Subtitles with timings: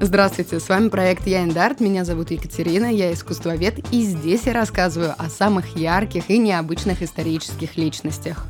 [0.00, 5.14] Здравствуйте, с вами проект Я Индарт, меня зовут Екатерина, я искусствовед, и здесь я рассказываю
[5.16, 8.46] о самых ярких и необычных исторических личностях.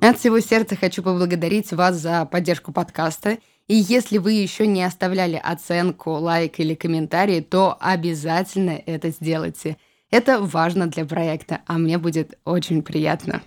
[0.00, 3.38] От всего сердца хочу поблагодарить вас за поддержку подкаста.
[3.66, 9.76] И если вы еще не оставляли оценку, лайк или комментарий, то обязательно это сделайте.
[10.10, 13.42] Это важно для проекта, а мне будет очень приятно.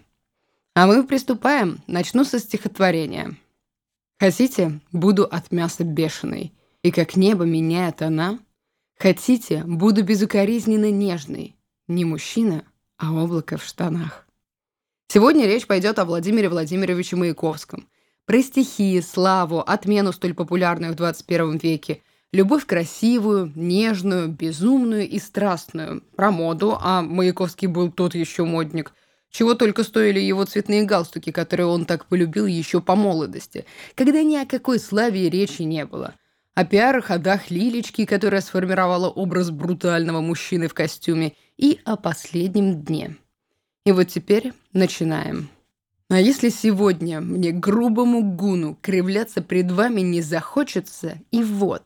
[0.73, 1.79] А мы приступаем.
[1.87, 3.35] Начну со стихотворения.
[4.19, 8.39] Хотите, буду от мяса бешеный, и как небо меняет она?
[8.97, 11.55] Хотите, буду безукоризненно нежный,
[11.87, 12.65] не мужчина,
[12.97, 14.27] а облако в штанах.
[15.07, 17.87] Сегодня речь пойдет о Владимире Владимировиче Маяковском.
[18.25, 22.01] Про стихи, славу, отмену столь популярную в 21 веке,
[22.33, 28.93] любовь красивую, нежную, безумную и страстную, про моду, а Маяковский был тот еще модник–
[29.29, 34.35] чего только стоили его цветные галстуки, которые он так полюбил еще по молодости, когда ни
[34.35, 36.15] о какой славе речи не было.
[36.55, 43.17] О пиар-ходах Лилечки, которая сформировала образ брутального мужчины в костюме, и о последнем дне.
[43.85, 45.49] И вот теперь начинаем.
[46.09, 51.83] А если сегодня мне грубому гуну кривляться пред вами не захочется, и вот,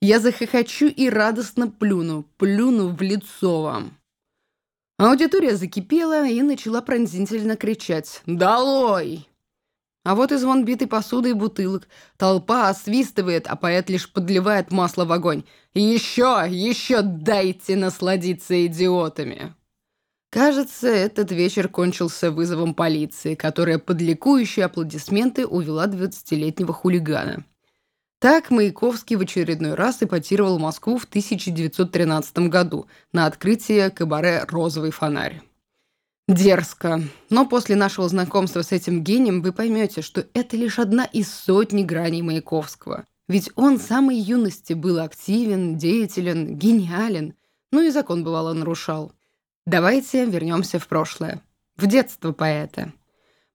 [0.00, 3.99] я захохочу и радостно плюну, плюну в лицо вам.
[5.00, 9.26] Аудитория закипела и начала пронзительно кричать «Долой!».
[10.04, 11.88] А вот и звон битой посуды и бутылок.
[12.18, 15.44] Толпа освистывает, а поэт лишь подливает масло в огонь.
[15.72, 19.54] «Еще, еще дайте насладиться идиотами!»
[20.28, 27.46] Кажется, этот вечер кончился вызовом полиции, которая под ликующие аплодисменты увела 20-летнего хулигана.
[28.20, 35.40] Так Маяковский в очередной раз эпатировал Москву в 1913 году на открытие кабаре «Розовый фонарь».
[36.28, 37.00] Дерзко.
[37.30, 41.82] Но после нашего знакомства с этим гением вы поймете, что это лишь одна из сотни
[41.82, 43.06] граней Маяковского.
[43.26, 47.32] Ведь он с самой юности был активен, деятелен, гениален.
[47.72, 49.12] Ну и закон бывало нарушал.
[49.64, 51.42] Давайте вернемся в прошлое.
[51.76, 52.92] В детство поэта.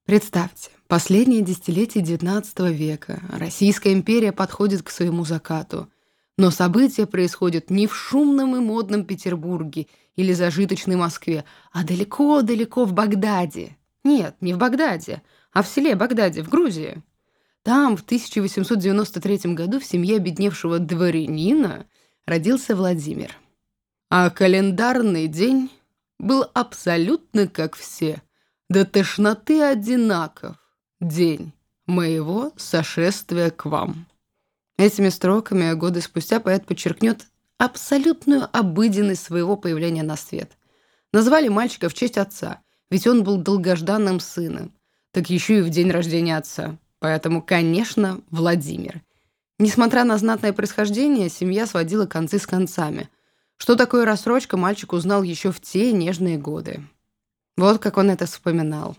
[0.06, 3.22] Представьте, последнее десятилетие XIX века.
[3.30, 5.88] Российская империя подходит к своему закату.
[6.38, 9.86] Но события происходят не в шумном и модном Петербурге
[10.16, 13.76] или зажиточной Москве, а далеко-далеко в Багдаде.
[14.04, 17.02] Нет, не в Багдаде, а в селе Багдаде, в Грузии.
[17.62, 21.86] Там в 1893 году в семье обедневшего дворянина
[22.26, 23.36] родился Владимир.
[24.08, 25.70] А календарный день
[26.18, 28.22] был абсолютно как все–
[28.68, 30.56] до тошноты одинаков
[31.00, 31.52] день
[31.86, 34.06] моего сошествия к вам».
[34.78, 37.26] Этими строками годы спустя поэт подчеркнет
[37.58, 40.52] абсолютную обыденность своего появления на свет.
[41.12, 44.72] Назвали мальчика в честь отца, ведь он был долгожданным сыном,
[45.12, 46.76] так еще и в день рождения отца.
[46.98, 49.02] Поэтому, конечно, Владимир.
[49.58, 53.08] Несмотря на знатное происхождение, семья сводила концы с концами.
[53.56, 56.82] Что такое рассрочка, мальчик узнал еще в те нежные годы.
[57.56, 58.96] Вот как он это вспоминал.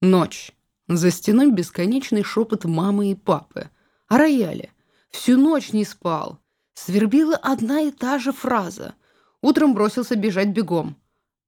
[0.00, 0.52] Ночь.
[0.88, 3.70] За стеной бесконечный шепот мамы и папы.
[4.08, 4.72] О рояле.
[5.10, 6.38] Всю ночь не спал.
[6.72, 8.94] Свербила одна и та же фраза.
[9.42, 10.96] Утром бросился бежать бегом.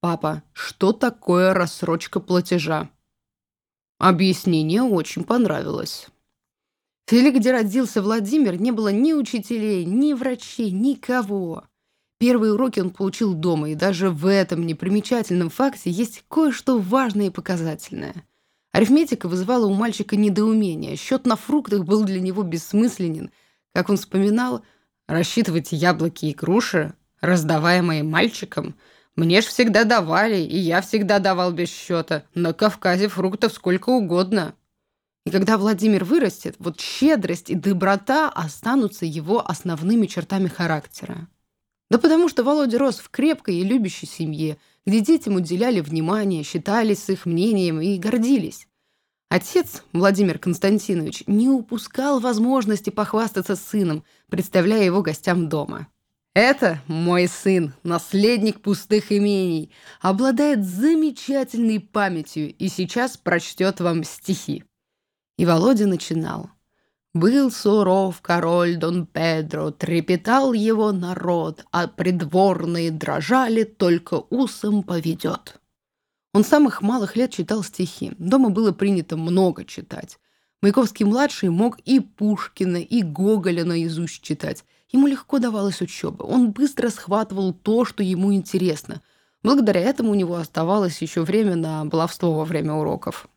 [0.01, 2.91] «Папа, что такое рассрочка платежа?»
[3.99, 6.09] Объяснение очень понравилось.
[7.07, 11.65] В селе, где родился Владимир, не было ни учителей, ни врачей, никого.
[12.19, 17.31] Первые уроки он получил дома, и даже в этом непримечательном факте есть кое-что важное и
[17.31, 18.25] показательное.
[18.73, 20.97] Арифметика вызывала у мальчика недоумение.
[20.97, 23.31] Счет на фруктах был для него бессмысленен.
[23.75, 24.65] Как он вспоминал,
[25.09, 28.77] рассчитывать яблоки и груши, раздаваемые мальчиком,
[29.17, 32.25] мне ж всегда давали, и я всегда давал без счета.
[32.35, 34.55] На Кавказе фруктов сколько угодно.
[35.27, 41.29] И когда Владимир вырастет, вот щедрость и доброта останутся его основными чертами характера.
[41.91, 47.09] Да потому что Володя рос в крепкой и любящей семье, где детям уделяли внимание, считались
[47.09, 48.67] их мнением и гордились.
[49.29, 55.87] Отец, Владимир Константинович, не упускал возможности похвастаться сыном, представляя его гостям дома.
[56.35, 64.65] «Это мой сын, наследник пустых имений, обладает замечательной памятью и сейчас прочтет вам стихи».
[65.39, 66.51] И Володя начинал.
[67.13, 75.61] Был суров король Дон Педро, трепетал его народ, а придворные дрожали, только усом поведет.
[76.33, 78.13] Он с самых малых лет читал стихи.
[78.19, 80.21] Дома было принято много читать.
[80.63, 84.65] Маяковский-младший мог и Пушкина, и Гоголя наизусть читать.
[84.93, 86.23] Ему легко давалась учеба.
[86.23, 89.03] Он быстро схватывал то, что ему интересно.
[89.43, 93.29] Благодаря этому у него оставалось еще время на баловство во время уроков.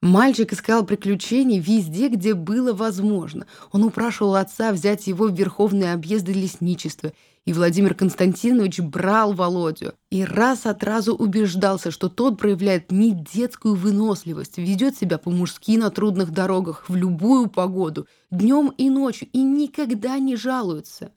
[0.00, 3.46] Мальчик искал приключений везде, где было возможно.
[3.72, 7.12] Он упрашивал отца взять его в верховные объезды лесничества,
[7.44, 13.74] и Владимир Константинович брал Володю и раз от разу убеждался, что тот проявляет не детскую
[13.74, 20.16] выносливость, ведет себя по-мужски на трудных дорогах в любую погоду, днем и ночью, и никогда
[20.20, 21.10] не жалуется.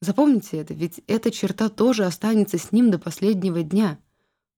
[0.00, 3.98] Запомните это, ведь эта черта тоже останется с ним до последнего дня.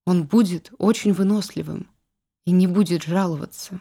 [0.07, 1.89] Он будет очень выносливым
[2.47, 3.81] и не будет жаловаться.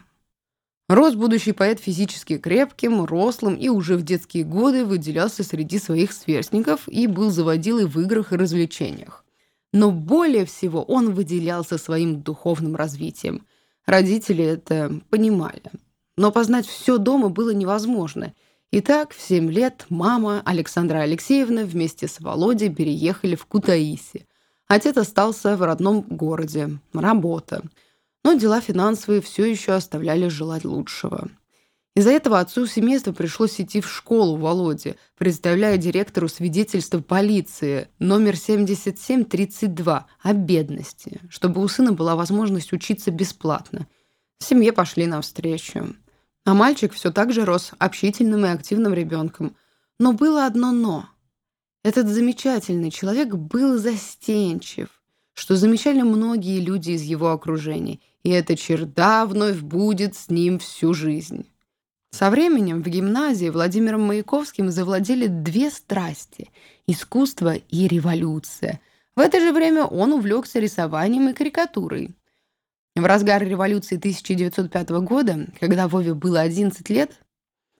[0.88, 6.86] Рос будущий поэт физически крепким, рослым и уже в детские годы выделялся среди своих сверстников
[6.88, 9.24] и был заводилой в играх и развлечениях.
[9.72, 13.46] Но более всего он выделялся своим духовным развитием.
[13.86, 15.62] Родители это понимали.
[16.16, 18.34] Но познать все дома было невозможно.
[18.70, 24.26] Итак, в семь лет мама Александра Алексеевна вместе с Володей переехали в Кутаиси.
[24.68, 26.78] Отец остался в родном городе.
[26.92, 27.62] Работа
[28.24, 31.30] но дела финансовые все еще оставляли желать лучшего.
[31.94, 40.06] Из-за этого отцу семейства пришлось идти в школу Володе, представляя директору свидетельство полиции номер 7732
[40.20, 43.86] о бедности, чтобы у сына была возможность учиться бесплатно.
[44.40, 45.94] В семье пошли навстречу.
[46.44, 49.54] А мальчик все так же рос общительным и активным ребенком.
[50.00, 51.08] Но было одно «но».
[51.84, 54.88] Этот замечательный человек был застенчив,
[55.34, 60.94] что замечали многие люди из его окружения– и эта черта вновь будет с ним всю
[60.94, 61.46] жизнь.
[62.10, 66.50] Со временем в гимназии Владимиром Маяковским завладели две страсти–
[66.86, 68.80] искусство и революция.
[69.14, 72.14] В это же время он увлекся рисованием и карикатурой.
[72.96, 77.18] В разгар революции 1905 года, когда Вове было 11 лет,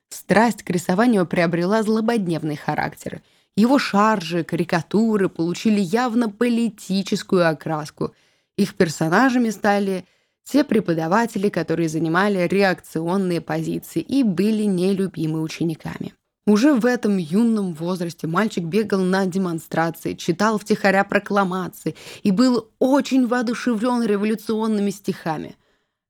[0.08, 3.22] страсть к рисованию приобрела злободневный характер.
[3.56, 8.12] Его шаржи, карикатуры получили явно политическую окраску.
[8.56, 10.04] Их персонажами стали
[10.44, 16.14] те преподаватели, которые занимали реакционные позиции и были нелюбимы учениками.
[16.46, 23.26] Уже в этом юном возрасте мальчик бегал на демонстрации, читал втихаря прокламации и был очень
[23.26, 25.56] воодушевлен революционными стихами.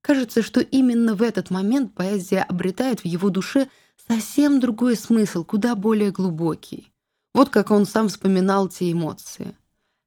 [0.00, 3.68] Кажется, что именно в этот момент поэзия обретает в его душе
[4.08, 6.92] совсем другой смысл, куда более глубокий.
[7.32, 9.56] Вот как он сам вспоминал те эмоции.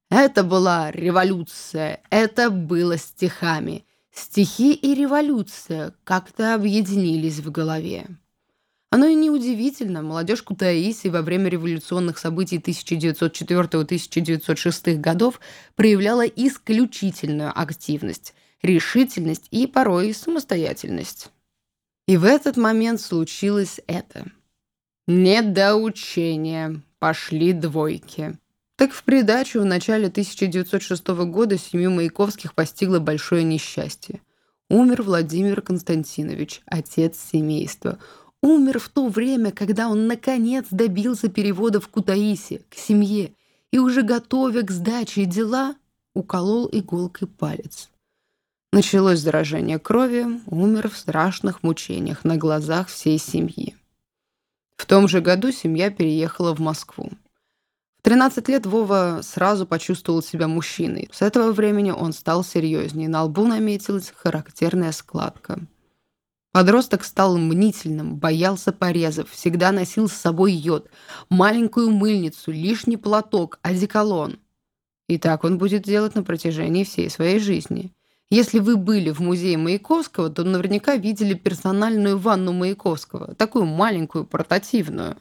[0.10, 3.87] «Это была революция, это было стихами.
[4.18, 8.08] Стихи и революция как-то объединились в голове.
[8.90, 15.40] Оно и неудивительно, молодежь Кутаиси во время революционных событий 1904-1906 годов
[15.76, 18.34] проявляла исключительную активность,
[18.64, 21.30] решительность и порой самостоятельность.
[22.08, 24.32] И в этот момент случилось это.
[25.06, 26.82] Недоучение.
[26.98, 28.36] Пошли двойки.
[28.78, 34.22] Так в придачу в начале 1906 года семью Маяковских постигло большое несчастье.
[34.70, 37.98] Умер Владимир Константинович, отец семейства.
[38.44, 43.34] Умер в то время, когда он наконец добился перевода в Кутаиси, к семье,
[43.72, 45.76] и уже готовя к сдаче дела,
[46.14, 47.90] уколол иголкой палец.
[48.72, 53.76] Началось заражение крови, умер в страшных мучениях на глазах всей семьи.
[54.76, 57.10] В том же году семья переехала в Москву.
[58.08, 61.10] В 13 лет Вова сразу почувствовал себя мужчиной.
[61.12, 63.10] С этого времени он стал серьезнее.
[63.10, 65.60] На лбу наметилась характерная складка.
[66.54, 70.90] Подросток стал мнительным, боялся порезов, всегда носил с собой йод,
[71.28, 74.40] маленькую мыльницу, лишний платок, одеколон.
[75.10, 77.92] И так он будет делать на протяжении всей своей жизни.
[78.30, 85.18] Если вы были в музее Маяковского, то наверняка видели персональную ванну Маяковского, такую маленькую, портативную.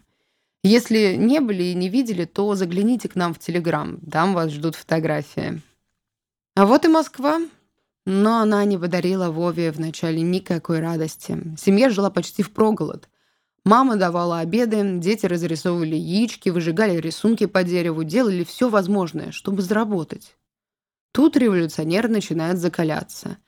[0.63, 4.01] Если не были и не видели, то загляните к нам в Телеграм.
[4.11, 5.63] Там вас ждут фотографии.
[6.55, 7.41] А вот и Москва.
[8.05, 11.39] Но она не подарила Вове вначале никакой радости.
[11.59, 13.09] Семья жила почти в проголод.
[13.65, 20.37] Мама давала обеды, дети разрисовывали яички, выжигали рисунки по дереву, делали все возможное, чтобы заработать.
[21.11, 23.39] Тут революционер начинает закаляться.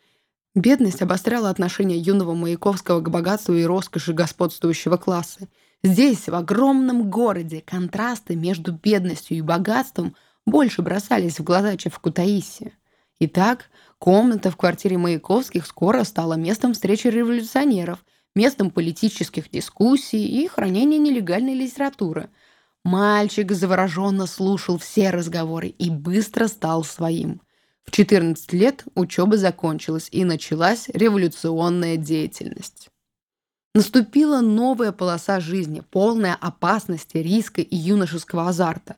[0.57, 5.47] Бедность обостряла отношение юного Маяковского к богатству и роскоши господствующего класса.
[5.85, 12.01] Здесь, в огромном городе, контрасты между бедностью и богатством больше бросались в глаза, чем в
[12.01, 12.73] Кутаиси.
[13.21, 18.05] Итак, комната в квартире Маяковских скоро стала местом встречи революционеров,
[18.35, 22.31] местом политических дискуссий и хранения нелегальной литературы.
[22.85, 27.41] Мальчик завороженно слушал все разговоры и быстро стал своим.
[27.85, 32.88] В 14 лет учеба закончилась и началась революционная деятельность.
[33.79, 38.97] Наступила новая полоса жизни, полная опасности, риска и юношеского азарта.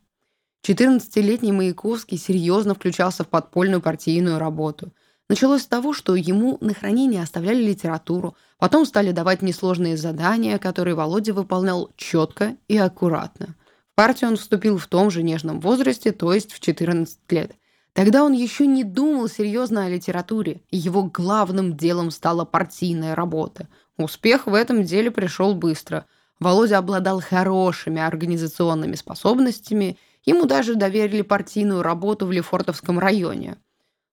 [0.67, 4.91] 14-летний Маяковский серьезно включался в подпольную партийную работу.
[5.29, 10.95] Началось с того, что ему на хранение оставляли литературу, потом стали давать несложные задания, которые
[10.95, 13.53] Володя выполнял четко и аккуратно.
[13.91, 17.51] В партию он вступил в том же нежном возрасте, то есть в 14 лет.
[17.93, 23.67] Тогда он еще не думал серьезно о литературе, и его главным делом стала партийная работа.
[23.97, 26.05] Успех в этом деле пришел быстро.
[26.39, 33.57] Володя обладал хорошими организационными способностями, ему даже доверили партийную работу в Лефортовском районе–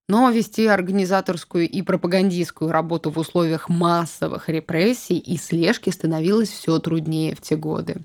[0.08, 7.34] но вести организаторскую и пропагандистскую работу в условиях массовых репрессий и слежки становилось все труднее
[7.34, 8.02] в те годы.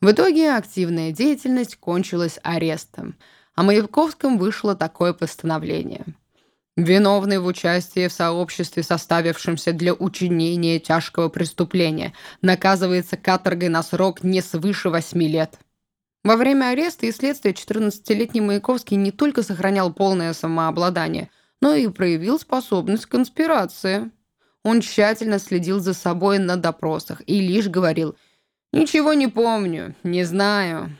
[0.00, 3.14] В итоге активная деятельность кончилась арестом,
[3.54, 6.04] а Маяковском вышло такое постановление.
[6.76, 14.42] Виновный в участии в сообществе, составившемся для учинения тяжкого преступления, наказывается каторгой на срок не
[14.42, 15.58] свыше восьми лет.
[16.22, 21.30] Во время ареста и следствия 14-летний Маяковский не только сохранял полное самообладание,
[21.62, 24.10] но и проявил способность к конспирации.
[24.62, 28.16] Он тщательно следил за собой на допросах и лишь говорил
[28.72, 30.90] «Ничего не помню, не знаю».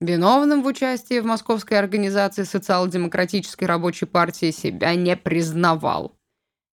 [0.00, 6.16] Виновным в участии в московской организации социал-демократической рабочей партии себя не признавал.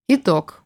[0.08, 0.64] Итог.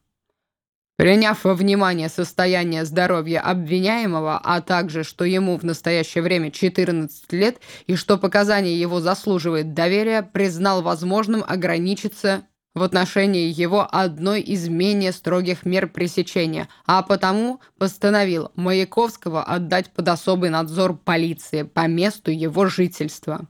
[0.98, 7.62] Приняв во внимание состояние здоровья обвиняемого, а также, что ему в настоящее время 14 лет
[7.88, 12.44] и что показания его заслуживает доверия, признал возможным ограничиться
[12.76, 20.08] в отношении его одной из менее строгих мер пресечения, а потому постановил Маяковского отдать под
[20.08, 23.48] особый надзор полиции по месту его жительства.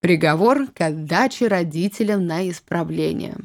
[0.00, 3.36] Приговор к отдаче родителям на исправление.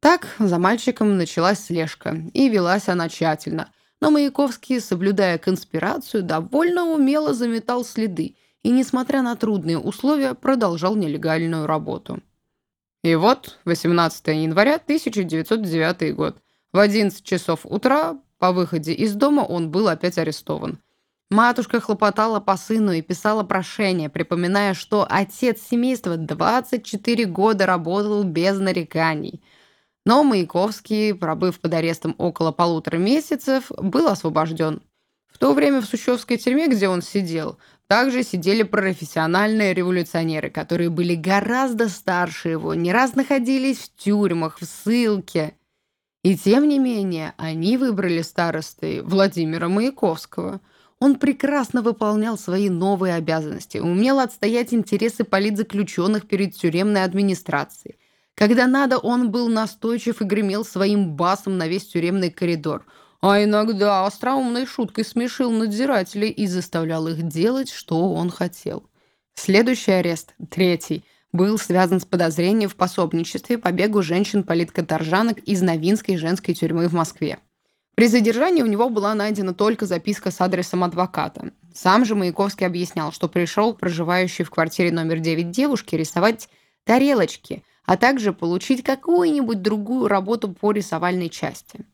[0.00, 3.70] Так за мальчиком началась слежка, и велась она тщательно.
[4.00, 11.66] Но Маяковский, соблюдая конспирацию, довольно умело заметал следы и, несмотря на трудные условия, продолжал нелегальную
[11.66, 12.22] работу.
[13.02, 16.36] И вот 18 января 1909 год.
[16.72, 20.78] В 11 часов утра по выходе из дома он был опять арестован.
[21.30, 28.58] Матушка хлопотала по сыну и писала прошение, припоминая, что отец семейства 24 года работал без
[28.58, 29.42] нареканий–
[30.06, 34.82] но Маяковский, пробыв под арестом около полутора месяцев, был освобожден.
[35.28, 37.58] В то время в Сущевской тюрьме, где он сидел,
[37.90, 44.64] также сидели профессиональные революционеры, которые были гораздо старше его, не раз находились в тюрьмах, в
[44.64, 45.56] ссылке.
[46.22, 50.60] И тем не менее, они выбрали старостой Владимира Маяковского.
[51.00, 57.96] Он прекрасно выполнял свои новые обязанности, умел отстоять интересы политзаключенных перед тюремной администрацией.
[58.36, 62.86] Когда надо, он был настойчив и гремел своим басом на весь тюремный коридор.
[63.22, 68.88] А иногда остроумной шуткой смешил надзирателей и заставлял их делать, что он хотел.
[69.34, 76.88] Следующий арест, третий, был связан с подозрением в пособничестве побегу женщин-политкоторжанок из Новинской женской тюрьмы
[76.88, 77.38] в Москве.
[77.94, 81.52] При задержании у него была найдена только записка с адресом адвоката.
[81.74, 86.48] Сам же Маяковский объяснял, что пришел проживающий в квартире номер 9 девушки рисовать
[86.84, 91.84] тарелочки, а также получить какую-нибудь другую работу по рисовальной части.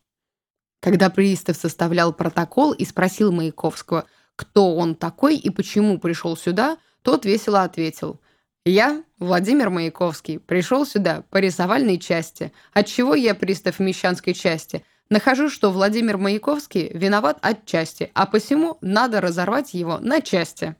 [0.87, 4.05] Когда пристав составлял протокол и спросил Маяковского,
[4.37, 8.21] кто он такой и почему пришел сюда, тот весело ответил
[8.63, 12.53] «Я, Владимир Маяковский, пришел сюда по рисовальной части.
[12.71, 14.85] Отчего я пристав Мещанской части?
[15.09, 20.77] Нахожу, что Владимир Маяковский виноват отчасти, а посему надо разорвать его на части».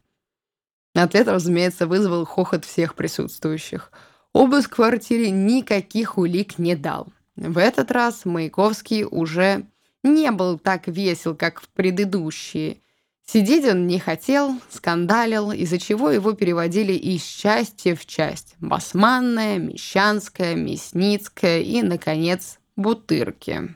[0.96, 3.92] Ответ, разумеется, вызвал хохот всех присутствующих–
[4.32, 7.08] Обыск в квартире никаких улик не дал.
[7.36, 9.66] В этот раз Маяковский уже
[10.08, 12.82] не был так весел, как в предыдущие.
[13.26, 18.56] Сидеть он не хотел, скандалил, из-за чего его переводили из части в часть.
[18.60, 23.76] Басманная, Мещанская, Мясницкая и, наконец, Бутырки.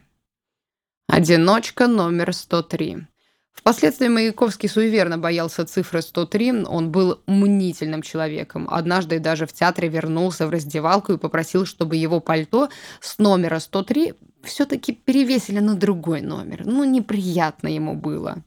[1.07, 3.07] Одиночка номер 103.
[3.51, 8.67] Впоследствии Маяковский суеверно боялся цифры 103, он был мнительным человеком.
[8.71, 12.69] Однажды даже в театре вернулся в раздевалку и попросил, чтобы его пальто
[13.01, 16.65] с номера 103 все-таки перевесили на другой номер.
[16.65, 18.43] Ну, неприятно ему было.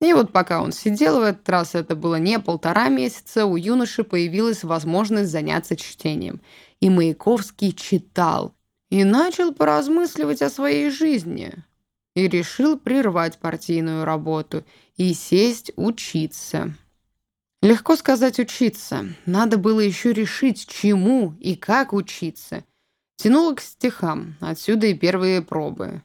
[0.00, 4.04] И вот пока он сидел в этот раз, это было не полтора месяца, у юноши
[4.04, 6.40] появилась возможность заняться чтением.
[6.80, 8.54] И Маяковский читал.
[8.90, 11.52] И начал поразмысливать о своей жизни
[12.14, 14.64] и решил прервать партийную работу
[14.96, 16.74] и сесть учиться.
[17.62, 19.06] Легко сказать учиться.
[19.26, 22.64] Надо было еще решить, чему и как учиться.
[23.16, 26.02] Тянуло к стихам, отсюда и первые пробы.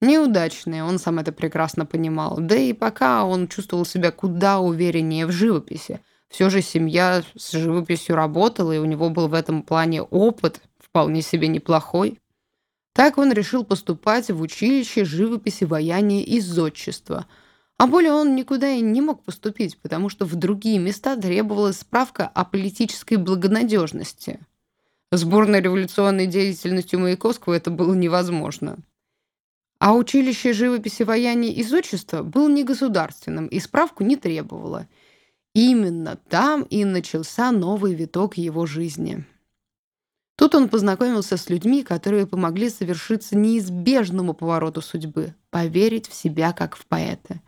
[0.00, 2.38] Неудачные, он сам это прекрасно понимал.
[2.40, 6.00] Да и пока он чувствовал себя куда увереннее в живописи.
[6.28, 11.22] Все же семья с живописью работала, и у него был в этом плане опыт, вполне
[11.22, 12.18] себе неплохой.
[12.94, 17.26] Так он решил поступать в училище живописи, ваяния и зодчества.
[17.78, 22.26] А более он никуда и не мог поступить, потому что в другие места требовалась справка
[22.26, 24.40] о политической благонадежности.
[25.14, 28.78] Сборной революционной деятельностью Маяковского это было невозможно.
[29.78, 34.88] А училище живописи, ваяния и зодчества было негосударственным и справку не требовало.
[35.54, 39.26] Именно там и начался новый виток его жизни.
[40.36, 46.74] Тут он познакомился с людьми, которые помогли совершиться неизбежному повороту судьбы– поверить в себя как
[46.74, 47.42] в поэта.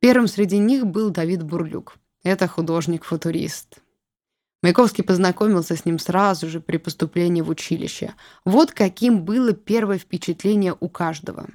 [0.00, 1.98] Первым среди них был Давид Бурлюк.
[2.24, 3.78] Это художник-футурист.
[4.66, 8.14] Маяковский познакомился с ним сразу же при поступлении в училище.
[8.44, 11.46] Вот каким было первое впечатление у каждого.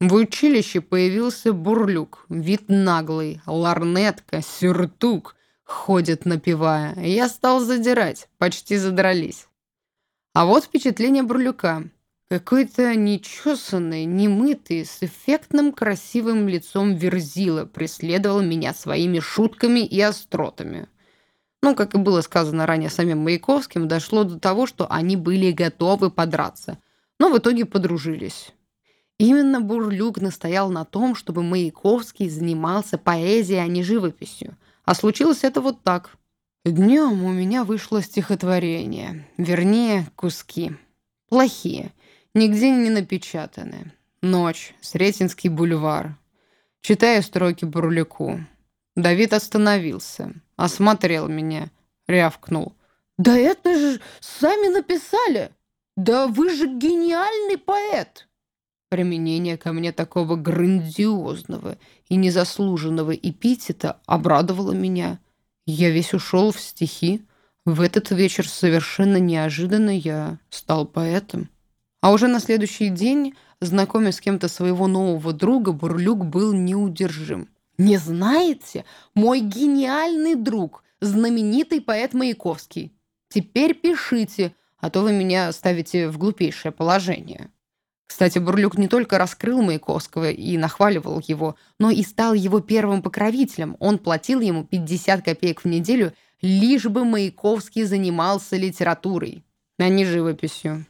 [0.00, 6.98] В училище появился Бурлюк, вид наглый, ларнетка, сюртук, ходит напевая.
[6.98, 9.46] Я стал задирать, почти задрались.
[10.32, 11.90] А вот впечатление Бурлюка.
[12.30, 20.88] Какой-то нечесанный, немытый, с эффектным красивым лицом верзила преследовал меня своими шутками и остротами.
[21.62, 26.10] Ну, как и было сказано ранее самим Маяковским, дошло до того, что они были готовы
[26.10, 26.78] подраться.
[27.18, 28.52] Но в итоге подружились.
[29.18, 34.56] Именно Бурлюк настоял на том, чтобы Маяковский занимался поэзией, а не живописью.
[34.84, 36.16] А случилось это вот так.
[36.64, 40.72] Днем у меня вышло стихотворение, вернее, куски.
[41.28, 41.92] Плохие,
[42.34, 43.92] нигде не напечатаны.
[44.22, 46.16] Ночь, Сретенский бульвар.
[46.80, 48.40] Читаю строки Бурлюку.
[48.98, 51.70] Давид остановился, осмотрел меня,
[52.06, 52.74] рявкнул.
[53.16, 55.52] «Да это же сами написали!
[55.96, 58.28] Да вы же гениальный поэт!»
[58.90, 61.78] Применение ко мне такого грандиозного
[62.08, 65.18] и незаслуженного эпитета обрадовало меня–
[65.70, 67.26] я весь ушел в стихи.
[67.66, 71.50] В этот вечер совершенно неожиданно я стал поэтом.
[72.00, 77.48] А уже на следующий день, знакомясь с кем-то своего нового друга, Бурлюк был неудержим.
[77.78, 78.84] «Не знаете?
[79.14, 82.92] Мой гениальный друг, знаменитый поэт Маяковский.
[83.28, 87.50] Теперь пишите, а то вы меня ставите в глупейшее положение».
[88.08, 93.76] Кстати, Бурлюк не только раскрыл Маяковского и нахваливал его, но и стал его первым покровителем.
[93.80, 99.44] Он платил ему 50 копеек в неделю, лишь бы Маяковский занимался литературой,
[99.78, 100.86] а не живописью.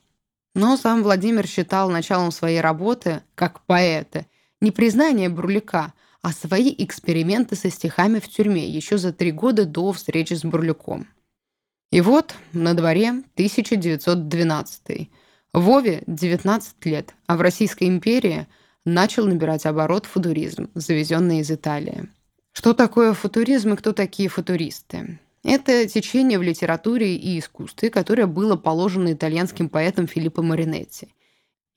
[0.55, 4.27] Но сам Владимир считал началом своей работы, как поэта,
[4.61, 5.93] не признание Бурлюка,
[6.29, 11.09] а свои эксперименты со стихами в тюрьме еще за три года до встречи с Бурлюком.
[11.91, 15.09] И вот на дворе 1912
[15.55, 18.47] Вове 19 лет, а в Российской империи
[18.85, 22.11] начал набирать оборот футуризм, завезенный из Италии.
[22.53, 25.19] Что такое футуризм и кто такие футуристы?
[25.45, 31.09] Это течение в литературе и искусстве, которое было положено итальянским поэтом Филиппо Маринетти.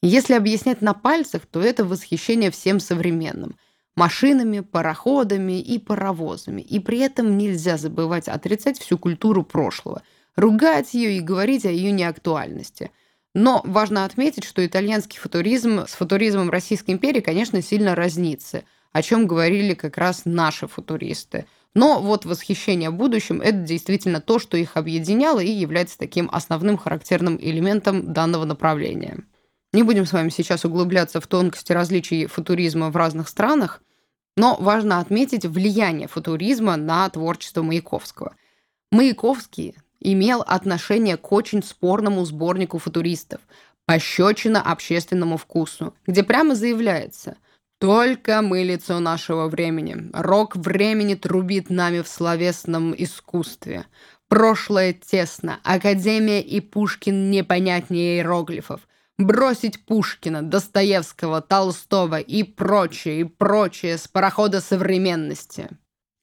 [0.01, 3.55] Если объяснять на пальцах, то это восхищение всем современным–
[3.95, 6.61] машинами, пароходами и паровозами.
[6.61, 10.03] И при этом нельзя забывать отрицать всю культуру прошлого,
[10.35, 12.91] ругать ее и говорить о ее неактуальности–
[13.33, 19.25] но важно отметить, что итальянский футуризм с футуризмом Российской империи, конечно, сильно разнится, о чем
[19.25, 21.45] говорили как раз наши футуристы.
[21.73, 27.37] Но вот восхищение будущим– это действительно то, что их объединяло и является таким основным характерным
[27.39, 29.23] элементом данного направления.
[29.73, 33.81] Не будем с вами сейчас углубляться в тонкости различий футуризма в разных странах,
[34.35, 38.35] но важно отметить влияние футуризма на творчество Маяковского.
[38.91, 43.39] Маяковский имел отношение к очень спорному сборнику футуристов
[43.85, 47.37] «Пощечина общественному вкусу», где прямо заявляется
[47.79, 50.09] «Только мы лицо нашего времени.
[50.13, 53.85] Рок времени трубит нами в словесном искусстве.
[54.27, 55.59] Прошлое тесно.
[55.63, 58.81] Академия и Пушкин непонятнее иероглифов.
[59.25, 65.69] Бросить Пушкина, Достоевского, Толстого и прочее, и прочее с парохода современности».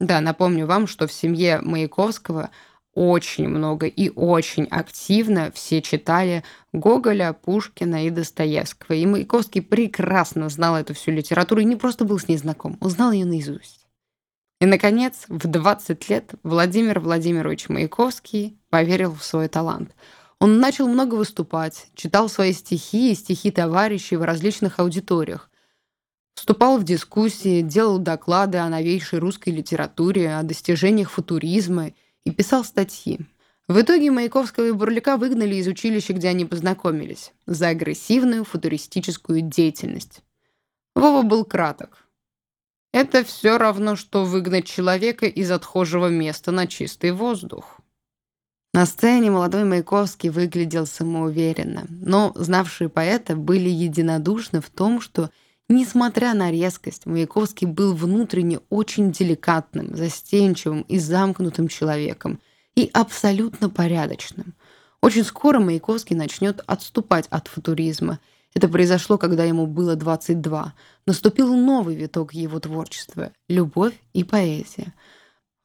[0.00, 2.50] Да, напомню вам, что в семье Маяковского–
[2.98, 8.96] очень много и очень активно все читали Гоголя, Пушкина и Достоевского.
[8.96, 12.90] И Маяковский прекрасно знал эту всю литературу и не просто был с ней знаком, он
[12.90, 13.86] знал ее наизусть.
[14.60, 19.94] И, наконец, в 20 лет Владимир Владимирович Маяковский поверил в свой талант.
[20.40, 25.50] Он начал много выступать, читал свои стихи и стихи товарищей в различных аудиториях,
[26.38, 31.90] Вступал в дискуссии, делал доклады о новейшей русской литературе, о достижениях футуризма
[32.22, 33.18] и писал статьи.
[33.66, 40.20] В итоге Маяковского и Бурляка выгнали из училища, где они познакомились, за агрессивную футуристическую деятельность.
[40.94, 42.06] Вова был краток.
[42.92, 47.77] Это все равно, что выгнать человека из отхожего места на чистый воздух.
[48.78, 55.30] На сцене молодой Маяковский выглядел самоуверенно, но знавшие поэта были единодушны в том, что,
[55.68, 62.38] несмотря на резкость, Маяковский был внутренне очень деликатным, застенчивым и замкнутым человеком
[62.76, 64.54] и абсолютно порядочным.
[65.02, 68.20] Очень скоро Маяковский начнет отступать от футуризма.
[68.54, 70.72] Это произошло, когда ему было 22.
[71.04, 74.94] Наступил новый виток его творчества– любовь и поэзия–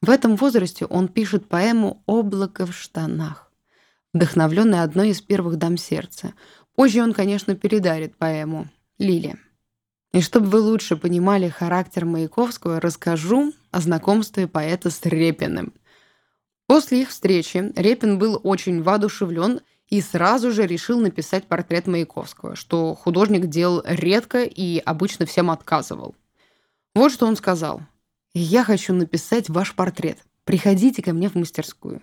[0.04, 3.50] в этом возрасте он пишет поэму «Облако в штанах»,
[4.12, 6.34] вдохновленной одной из первых дам сердца.
[6.76, 8.68] Позже он, конечно, передарит поэму
[9.00, 9.38] «Лили».
[10.12, 15.72] И чтобы вы лучше понимали характер Маяковского, расскажу о знакомстве поэта с Репиным.
[16.68, 22.94] После их встречи Репин был очень воодушевлен и сразу же решил написать портрет Маяковского, что
[22.94, 26.14] художник делал редко и обычно всем отказывал.
[26.94, 27.84] Вот что он сказал–
[28.34, 30.20] я хочу написать ваш портрет.
[30.44, 32.02] Приходите ко мне в мастерскую.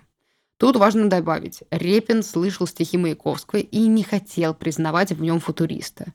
[0.57, 6.13] Тут важно добавить, Репин слышал стихи Маяковского и не хотел признавать в нем футуриста.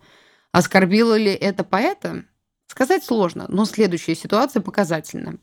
[0.52, 2.24] Оскорбило ли это поэта?
[2.68, 5.38] Сказать сложно, но следующая ситуация показательна.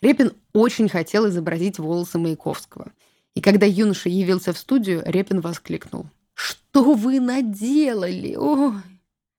[0.00, 2.92] Репин очень хотел изобразить волосы Маяковского.
[3.34, 6.06] И когда юноша явился в студию, Репин воскликнул.
[6.34, 8.36] «Что вы наделали?
[8.36, 8.74] Ой,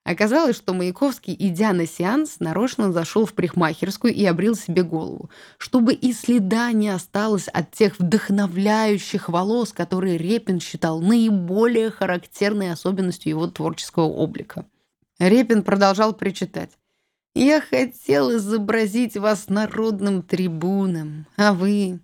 [0.06, 5.96] Оказалось, что Маяковский, идя на сеанс, нарочно зашел в парикмахерскую и обрил себе голову, чтобы
[5.96, 13.48] и следа не осталось от тех вдохновляющих волос, которые Репин считал наиболее характерной особенностью его
[13.48, 14.68] творческого облика.
[15.18, 16.70] Репин продолжал причитать.
[17.34, 22.00] «Я хотел изобразить вас народным трибуном, а вы...»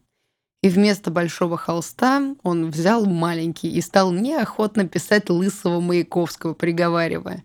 [0.64, 7.44] И вместо большого холста он взял маленький и стал неохотно писать лысого Маяковского, приговаривая.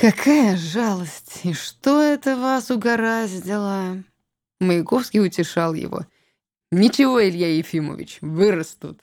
[0.00, 1.40] «Какая жалость!
[1.42, 4.04] И что это вас угораздило?»
[4.60, 6.06] Маяковский утешал его.
[6.70, 9.00] «Ничего, Илья Ефимович, вырастут».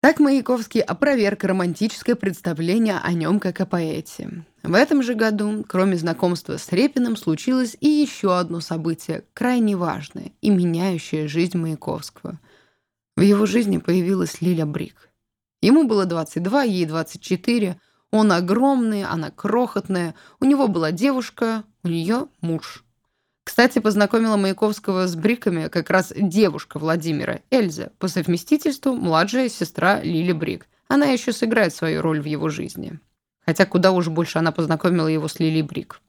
[0.00, 4.46] Так Маяковский опроверг романтическое представление о нем как о поэте.
[4.62, 10.32] В этом же году, кроме знакомства с Репиным, случилось и еще одно событие, крайне важное
[10.40, 12.40] и меняющее жизнь Маяковского.
[13.16, 15.10] В его жизни появилась Лиля Брик.
[15.60, 17.78] Ему было 22, ей 24,
[18.14, 20.14] он огромный, она крохотная.
[20.38, 22.84] У него была девушка, у нее муж.
[23.42, 30.30] Кстати, познакомила Маяковского с Бриками как раз девушка Владимира, Эльза, по совместительству младшая сестра Лили
[30.30, 30.68] Брик.
[30.86, 33.00] Она еще сыграет свою роль в его жизни.
[33.44, 36.00] Хотя куда уж больше она познакомила его с Лили Брик.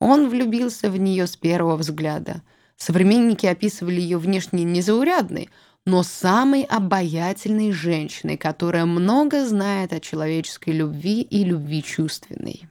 [0.00, 2.40] Он влюбился в нее с первого взгляда.
[2.78, 5.50] Современники описывали ее внешне незаурядной,
[5.86, 12.68] но самой обаятельной женщиной, которая много знает о человеческой любви и любви чувственной.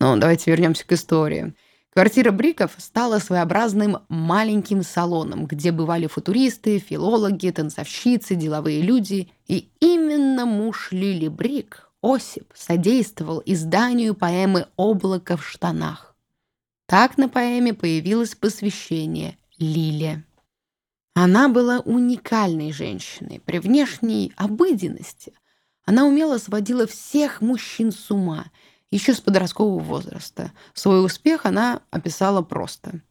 [0.00, 1.54] Ну, давайте вернемся к истории.
[1.92, 9.30] Квартира Бриков стала своеобразным маленьким салоном, где бывали футуристы, филологи, танцовщицы, деловые люди.
[9.48, 16.14] И именно муж Лили Брик, Осип, содействовал изданию поэмы «Облако в штанах».
[16.86, 20.24] Так на поэме появилось посвящение Лиле.
[21.20, 25.32] Она была уникальной женщиной при внешней обыденности.
[25.84, 28.44] Она умело сводила всех мужчин с ума,
[28.92, 30.52] еще с подросткового возраста.
[30.74, 33.02] Свой успех она описала просто.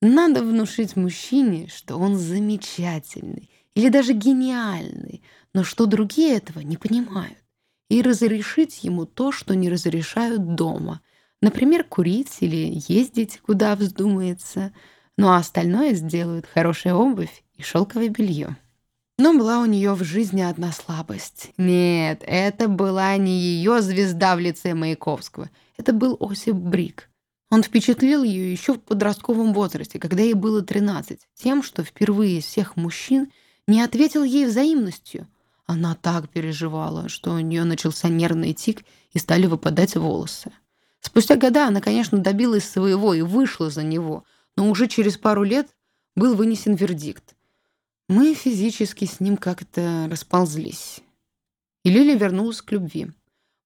[0.00, 7.36] Надо внушить мужчине, что он замечательный или даже гениальный, но что другие этого не понимают,
[7.90, 11.02] и разрешить ему то, что не разрешают дома.
[11.42, 14.72] Например, курить или ездить, куда вздумается–
[15.16, 18.56] ну а остальное сделают хорошая обувь и шелковое белье.
[19.16, 21.52] Но была у нее в жизни одна слабость.
[21.56, 25.50] Нет, это была не ее звезда в лице Маяковского.
[25.76, 27.08] Это был Осип Брик.
[27.50, 32.44] Он впечатлил ее еще в подростковом возрасте, когда ей было 13, тем, что впервые из
[32.44, 33.30] всех мужчин
[33.68, 35.28] не ответил ей взаимностью.
[35.66, 40.50] Она так переживала, что у нее начался нервный тик и стали выпадать волосы.
[41.00, 44.24] Спустя года она, конечно, добилась своего и вышла за него,
[44.56, 45.68] но уже через пару лет
[46.16, 47.34] был вынесен вердикт.
[48.08, 51.00] Мы физически с ним как-то расползлись.
[51.84, 53.10] И Лиля вернулась к любви.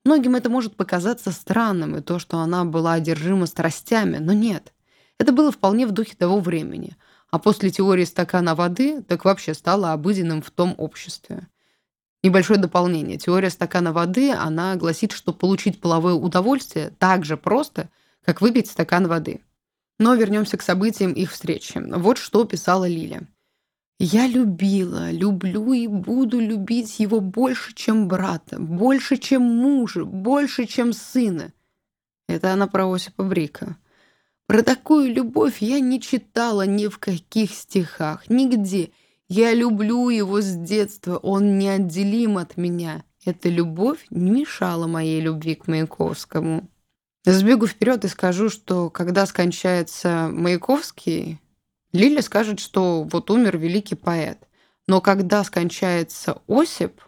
[0.04, 4.72] Многим это может показаться странным, и то, что она была одержима страстями, но нет.
[5.18, 6.96] Это было вполне в духе того времени.
[7.30, 11.48] А после теории стакана воды так вообще стало обыденным в том обществе.
[12.22, 13.18] Небольшое дополнение.
[13.18, 17.90] Теория стакана воды, она гласит, что получить половое удовольствие так же просто,
[18.24, 19.42] как выпить стакан воды.
[19.98, 21.78] Но вернемся к событиям их встречи.
[21.78, 23.26] Вот что писала Лиля.
[24.00, 30.92] «Я любила, люблю и буду любить его больше, чем брата, больше, чем мужа, больше, чем
[30.92, 31.52] сына».
[32.28, 33.76] Это она про Осипа Брика.
[34.46, 38.92] Про такую любовь я не читала ни в каких стихах, нигде,
[39.28, 43.04] Я люблю его с детства, он неотделим от меня.
[43.26, 46.70] Эта любовь не мешала моей любви к Маяковскому.
[47.32, 51.38] Сбегу вперед и скажу, что когда скончается Маяковский,
[51.92, 54.38] Лиля скажет, что вот умер великий поэт.
[54.86, 57.02] Но когда скончается Осип,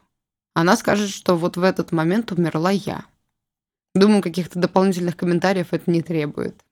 [0.53, 3.07] она скажет, что вот в этот момент умерла я.
[3.95, 6.65] Думаю, каких-то дополнительных комментариев это не требует.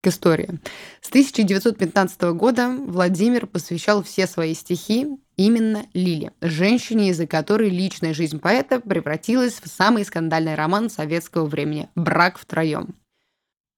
[0.00, 0.60] К истории.
[1.00, 8.38] С 1915 года Владимир посвящал все свои стихи именно Лиле, женщине, из-за которой личная жизнь
[8.38, 12.94] поэта превратилась в самый скандальный роман советского времени «Брак втроем».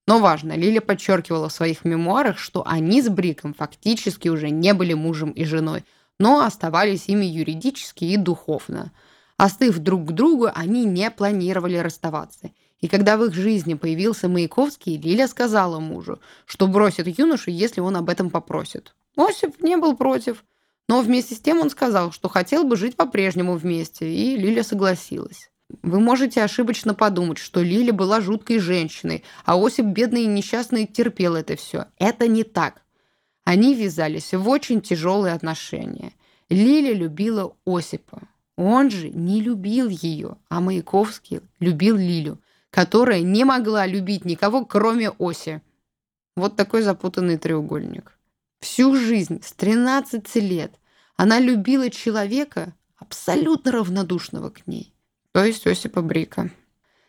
[0.07, 4.93] Но важно, Лиля подчеркивала в своих мемуарах, что они с Бриком фактически уже не были
[4.93, 5.85] мужем и женой,
[6.19, 8.93] но оставались ими юридически и духовно.
[9.39, 12.51] Остыв друг к другу, они не планировали расставаться.
[12.81, 17.97] И когда в их жизни появился Маяковский, Лиля сказала мужу, что бросит юношу, если он
[17.97, 18.95] об этом попросит.
[19.17, 20.45] Осип не был против.
[20.89, 25.51] Но вместе с тем он сказал, что хотел бы жить по-прежнему вместе, и Лиля согласилась.
[25.83, 31.37] Вы можете ошибочно подумать, что Лиля была жуткой женщиной, а Осип, бедный и несчастный, терпел
[31.37, 31.87] это все.
[31.97, 32.83] Это не так.
[33.45, 36.13] Они ввязались в очень тяжелые отношения.
[36.49, 38.23] Лиля любила Осипа.
[38.57, 42.41] Он же не любил ее, а Маяковский любил Лилю,
[42.71, 45.61] которая не могла любить никого, кроме Оси.
[46.37, 48.17] Вот такой запутанный треугольник.
[48.61, 50.73] Всю жизнь, с 13 лет,
[51.17, 54.95] она любила человека, абсолютно равнодушного к ней,
[55.33, 56.51] то есть Осипа Брика.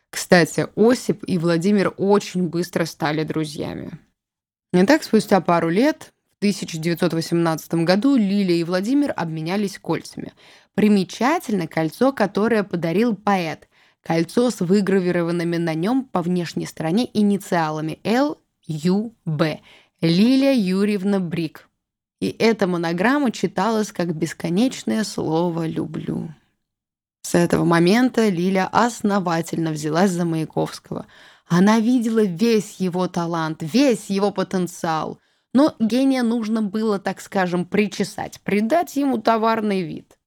[0.09, 3.99] Кстати, Осип и Владимир очень быстро стали друзьями.
[4.73, 10.33] Не так спустя пару лет, в 1918 году, Лилия и Владимир обменялись кольцами.
[10.73, 13.67] Примечательно кольцо, которое подарил поэт.
[14.03, 19.59] Кольцо с выгравированными на нем по внешней стороне инициалами Л, Ю, Б.
[20.01, 21.69] Лилия Юрьевна Брик.
[22.19, 26.33] И эта монограмма читалась как бесконечное слово «люблю».
[27.21, 31.05] С этого момента Лиля основательно взялась за Маяковского.
[31.47, 35.19] Она видела весь его талант, весь его потенциал.
[35.53, 40.17] Но гения нужно было, так скажем, причесать, придать ему товарный вид.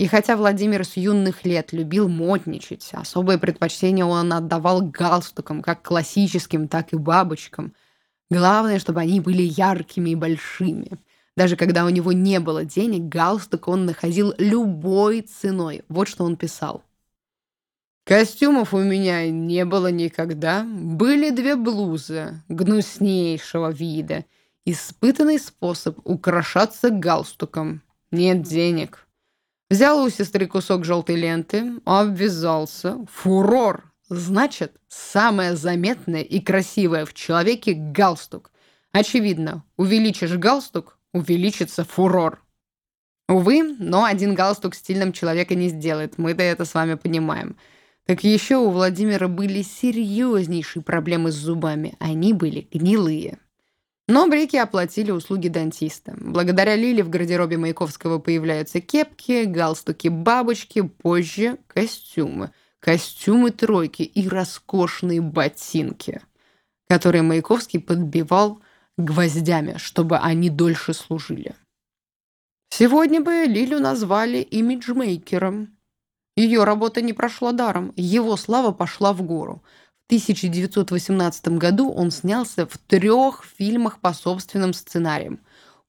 [0.00, 6.68] И хотя Владимир с юных лет любил модничать, особое предпочтение он отдавал галстукам, как классическим,
[6.68, 7.74] так и бабочкам.
[8.30, 10.92] Главное, чтобы они были яркими и большими.
[11.36, 15.82] Даже когда у него не было денег, галстук он находил любой ценой.
[15.90, 16.82] Вот что он писал.
[18.06, 20.64] Костюмов у меня не было никогда.
[20.64, 24.24] Были две блузы гнуснейшего вида.
[24.64, 27.82] Испытанный способ украшаться галстуком.
[28.10, 29.06] Нет денег.
[29.70, 32.98] Взял у сестры кусок желтой ленты, обвязался.
[33.12, 33.92] Фурор!
[34.08, 38.50] Значит, самое заметное и красивое в человеке– галстук.
[38.90, 42.42] Очевидно, увеличишь галстук– увеличится фурор.
[43.28, 46.18] Увы, но один галстук стильным человека не сделает.
[46.18, 47.56] Мы-то это с вами понимаем.
[48.06, 51.94] Так еще у Владимира были серьезнейшие проблемы с зубами.
[52.00, 53.38] Они были гнилые.
[54.10, 56.16] Но Брики оплатили услуги дантиста.
[56.18, 62.50] Благодаря Лиле в гардеробе Маяковского появляются кепки, галстуки-бабочки, позже костюмы.
[62.80, 66.22] Костюмы-тройки и роскошные ботинки,
[66.88, 68.60] которые Маяковский подбивал
[68.98, 71.54] гвоздями, чтобы они дольше служили.
[72.70, 75.76] Сегодня бы Лилю назвали имиджмейкером.
[76.34, 79.62] Ее работа не прошла даром, его слава пошла в гору–
[80.10, 85.38] 1918 году он снялся в трех фильмах по собственным сценариям.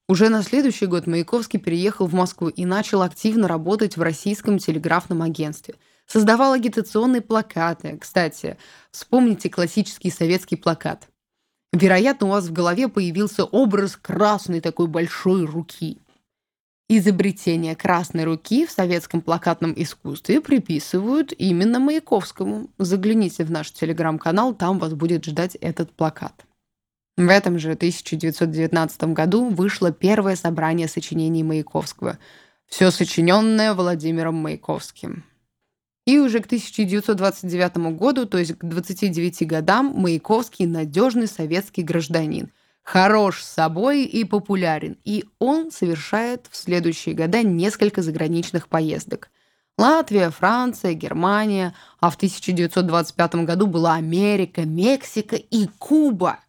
[0.08, 5.22] Уже на следующий год Маяковский переехал в Москву и начал активно работать в российском телеграфном
[5.22, 5.74] агентстве.
[6.06, 7.98] Создавал агитационные плакаты.
[8.00, 8.58] Кстати,
[8.92, 11.08] вспомните классический советский плакат.
[11.72, 15.98] Вероятно, у вас в голове появился образ красной такой большой руки–
[16.94, 22.68] Изобретение красной руки в советском плакатном искусстве приписывают именно Маяковскому.
[22.76, 26.44] Загляните в наш телеграм-канал, там вас будет ждать этот плакат.
[27.16, 32.18] В этом же 1919 году вышло первое собрание сочинений Маяковского.
[32.66, 35.24] Все сочиненное Владимиром Маяковским.
[36.06, 42.50] И уже к 1929 году, то есть к 29 годам, Маяковский надежный советский гражданин–
[42.82, 49.30] хорош собой и популярен, и он совершает в следующие года несколько заграничных поездок.
[49.78, 56.40] Латвия, Франция, Германия, а в 1925 году была Америка, Мексика и Куба.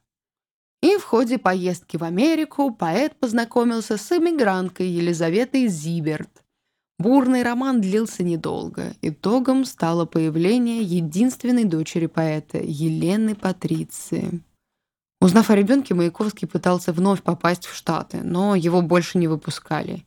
[0.82, 6.44] И в ходе поездки в Америку поэт познакомился с эмигранткой Елизаветой Зиберт.
[7.00, 8.94] Бурный роман длился недолго.
[9.02, 14.44] Итогом стало появление единственной дочери поэта Елены Патриции.
[15.24, 20.06] Узнав о ребенке, Маяковский пытался вновь попасть в Штаты, но его больше не выпускали.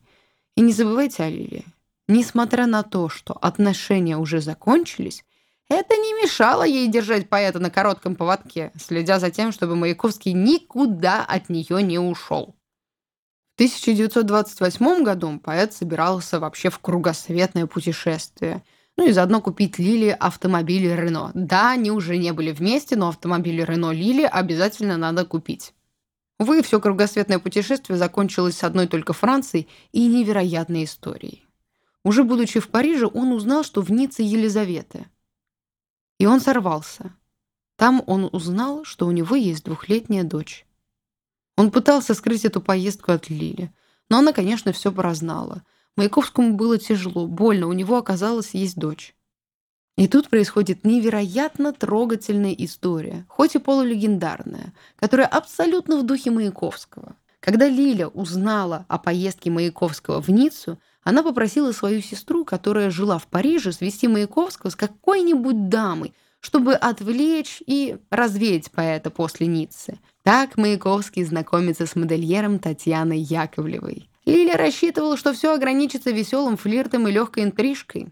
[0.55, 1.63] И не забывайте о Лиле.
[2.07, 5.25] Несмотря на то, что отношения уже закончились,
[5.69, 11.25] это не мешало ей держать поэта на коротком поводке, следя за тем, чтобы Маяковский никуда
[11.25, 12.55] от нее не ушел.
[13.53, 18.63] В 1928 году поэт собирался вообще в кругосветное путешествие.
[18.97, 21.31] Ну и заодно купить Лили автомобили Рено.
[21.33, 25.73] Да, они уже не были вместе, но автомобили Рено Лили обязательно надо купить.
[26.39, 31.45] Увы, все кругосветное путешествие закончилось с одной только Францией и невероятной историей.
[32.03, 35.05] Уже будучи в Париже, он узнал, что в Ницце Елизавета–
[36.17, 37.13] и он сорвался.
[37.75, 40.65] Там он узнал, что у него есть двухлетняя дочь.
[41.55, 43.73] Он пытался скрыть эту поездку от Лили,
[44.09, 45.63] но она, конечно, все прознала.
[45.97, 49.15] Маяковскому было тяжело, больно, у него оказалось есть дочь.
[49.97, 57.15] И тут происходит невероятно трогательная история, хоть и полулегендарная, которая абсолютно в духе Маяковского.
[57.39, 63.25] Когда Лиля узнала о поездке Маяковского в Ниццу, она попросила свою сестру, которая жила в
[63.25, 69.99] Париже, свести Маяковского с какой-нибудь дамой, чтобы отвлечь и развеять поэта после Ниццы.
[70.21, 74.09] Так Маяковский знакомится с модельером Татьяной Яковлевой.
[74.27, 78.09] Лиля рассчитывала, что все ограничится веселым флиртом и легкой интрижкой.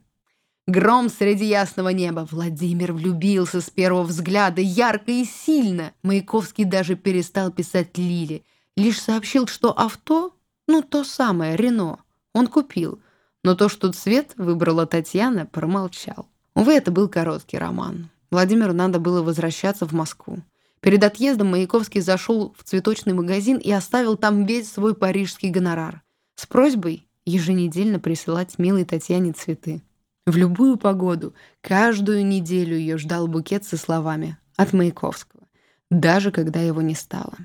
[0.65, 2.25] Гром среди ясного неба.
[2.31, 5.91] Владимир влюбился с первого взгляда, ярко и сильно.
[6.03, 8.43] Маяковский даже перестал писать Лиле.
[8.77, 10.33] Лишь сообщил, что авто,
[10.67, 11.99] ну то самое, Рено,
[12.31, 13.01] он купил,
[13.43, 16.29] но то, что цвет выбрала Татьяна, промолчал.
[16.53, 18.09] Увы, это был короткий роман.
[18.31, 20.37] Владимиру надо было возвращаться в Москву.
[20.79, 26.04] Перед отъездом Маяковский зашел в цветочный магазин и оставил там весь свой парижский гонорар
[26.35, 29.81] с просьбой еженедельно присылать милой Татьяне цветы.
[30.25, 35.43] В любую погоду, каждую неделю ее ждал букет со словами «От Маяковского»,
[35.89, 37.35] даже когда его не стало.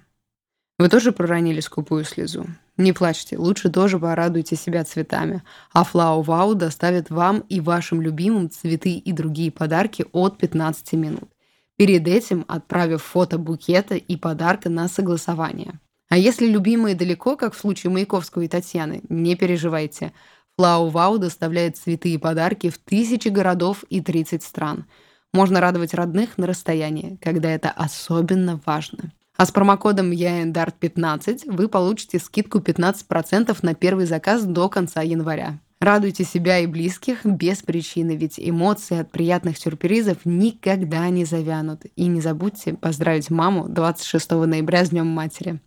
[0.79, 2.47] Вы тоже проронили скупую слезу?
[2.79, 5.43] Не плачьте, лучше тоже порадуйте себя цветами.
[5.75, 11.31] А Флау Вау доставит вам и вашим любимым цветы и другие подарки от 15 минут.
[11.77, 15.79] Перед этим отправив фото букета и подарка на согласование.
[16.11, 20.13] А если любимые далеко, как в случае Маяковского и Татьяны, не переживайте.
[20.59, 24.87] Флау Вау доставляет цветы и подарки в тысячи городов и 30 стран.
[25.33, 29.13] Можно радовать родных на расстоянии, когда это особенно важно.
[29.37, 35.61] А с промокодом YAENDART15 вы получите скидку 15% на первый заказ до конца января.
[35.81, 41.83] Радуйте себя и близких без причины, ведь эмоции от приятных сюрпризов никогда не завянут.
[41.95, 45.61] И не забудьте поздравить маму 26 ноября с Днем Матери.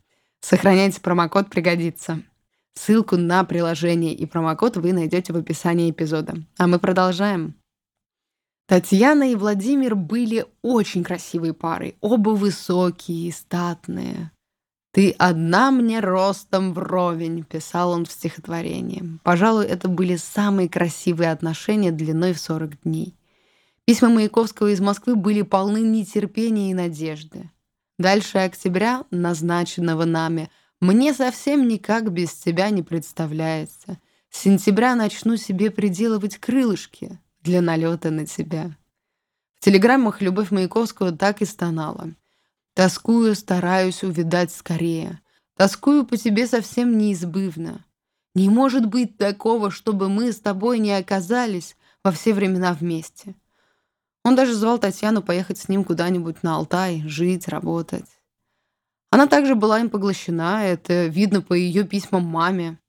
[0.43, 2.21] Сохраняйте промокод «Пригодится».
[2.73, 6.35] Ссылку на приложение и промокод вы найдете в описании эпизода.
[6.57, 7.55] А мы продолжаем.
[8.67, 14.31] Татьяна и Владимир были очень красивой парой, оба высокие и статные.
[14.91, 19.17] «Ты одна мне ростом вровень»,— писал он в стихотворении.
[19.23, 23.15] Пожалуй, это были самые красивые отношения длиной в 40 дней.
[23.85, 27.49] Письма Маяковского из Москвы были полны нетерпения и надежды.
[28.03, 30.49] Дальше октября, назначенного нами,
[30.81, 33.97] мне совсем никак без тебя не представляется.
[34.29, 38.75] С сентября начну себе приделывать крылышки для налета на тебя.
[39.55, 42.13] В телеграммах Любовь Маяковского так и стонала.
[42.73, 45.21] «Тоскую, стараюсь увидать скорее.
[45.55, 47.85] Тоскую по тебе совсем неизбывно.
[48.35, 53.35] Не может быть такого, чтобы мы с тобой не оказались во все времена вместе».
[54.23, 58.07] Он даже звал Татьяну поехать с ним куда-нибудь на Алтай, жить, работать.
[59.11, 62.79] Она также была им поглощена, это видно по ее письмам маме.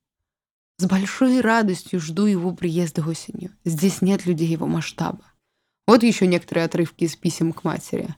[0.79, 3.51] С большой радостью жду его приезда осенью.
[3.65, 5.25] Здесь нет людей его масштаба.
[5.87, 8.15] Вот еще некоторые отрывки из писем к матери.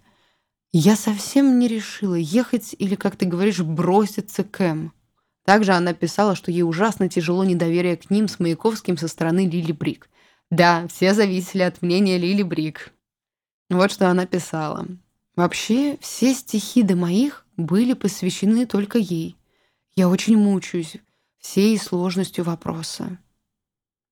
[0.72, 4.92] Я совсем не решила, ехать или, как ты говоришь, броситься к Эм.
[5.44, 9.72] Также она писала, что ей ужасно тяжело недоверие к ним с Маяковским со стороны Лили
[9.72, 10.08] Брик.
[10.50, 12.92] Да, все зависели от мнения Лили Брик.
[13.68, 14.86] Вот что она писала.
[15.34, 19.36] Вообще, все стихи до моих были посвящены только ей.
[19.94, 20.96] Я очень мучаюсь,
[21.38, 23.18] всей сложностью вопроса.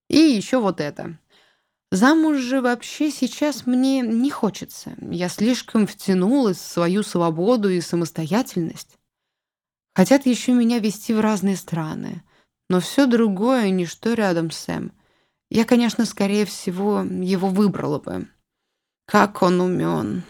[0.09, 1.19] И еще вот это.
[1.91, 4.97] Замуж же вообще сейчас мне не хочется.
[5.01, 8.99] Я слишком втянулась в свою свободу и самостоятельность.
[9.95, 12.23] Хотят еще меня вести в разные страны.
[12.69, 14.93] Но все другое— ничто рядом с Сэм.
[15.51, 18.27] Я, конечно, скорее всего, его выбрала бы.
[19.07, 20.23] Как он умен.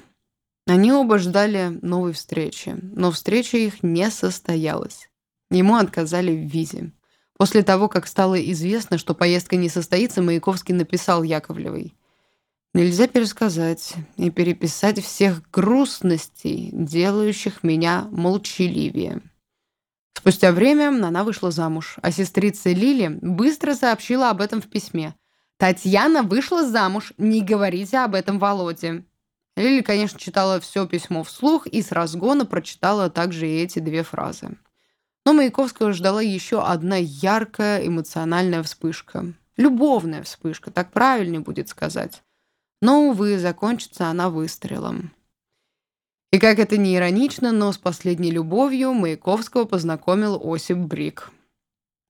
[0.66, 5.08] Они оба ждали новой встречи, но встреча их не состоялась.
[5.50, 6.92] Ему отказали в визе.
[7.36, 11.94] После того, как стало известно, что поездка не состоится, Маяковский написал Яковлевой.
[12.72, 19.22] «Нельзя пересказать и переписать всех грустностей, делающих меня молчаливее.
[20.16, 25.14] Спустя время она вышла замуж, а сестрица Лили быстро сообщила об этом в письме.
[25.56, 29.04] «Татьяна вышла замуж, не говорите об этом Володе».
[29.56, 34.56] Лили, конечно, читала все письмо вслух и с разгона прочитала также и эти две фразы.
[35.24, 39.32] Но Маяковского ждала еще одна яркая эмоциональная вспышка.
[39.56, 42.22] Любовная вспышка, так правильнее будет сказать.
[42.82, 45.12] Но, увы, закончится она выстрелом.
[46.32, 51.30] И как это не иронично, но с последней любовью Маяковского познакомил Осип Брик.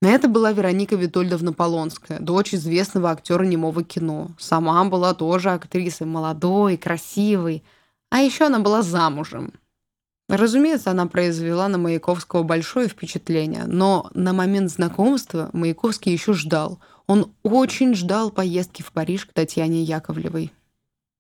[0.05, 4.31] Это была Вероника Витольдовна Полонская, дочь известного актера немого кино.
[4.39, 7.65] Сама была тоже актрисой, молодой, красивой.
[8.11, 9.55] А еще она была замужем.
[10.29, 16.81] Разумеется, она произвела на Маяковского большое впечатление, но на момент знакомства Маяковский еще ждал.
[17.07, 20.53] Он очень ждал поездки в Париж к Татьяне Яковлевой.